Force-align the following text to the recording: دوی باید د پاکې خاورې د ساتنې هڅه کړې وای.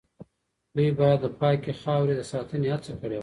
دوی 0.75 0.89
باید 0.99 1.19
د 1.23 1.27
پاکې 1.39 1.71
خاورې 1.81 2.13
د 2.17 2.21
ساتنې 2.31 2.67
هڅه 2.73 2.93
کړې 3.01 3.15
وای. 3.17 3.19